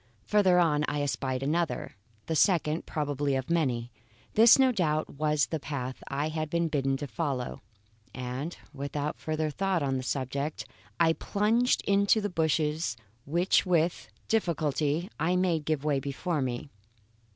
[0.23, 1.95] Farther on I espied another
[2.25, 3.91] the second, probably, of many.
[4.33, 7.61] This, no doubt, was the path I had been bidden to follow,
[8.11, 10.65] and without further thought on the subject,
[10.99, 16.71] I plunged into the bushes which with difficulty I made give way before me.